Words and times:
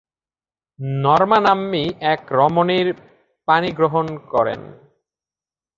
Norma 1.03 1.39
নাম্নী 1.39 1.83
এক 2.13 2.21
রমণীর 2.31 2.87
পাণিগ্রহণ 3.47 4.07
করেন। 4.33 4.61